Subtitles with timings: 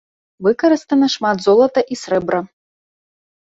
[0.45, 2.41] Выкарыстана шмат золата і срэбра.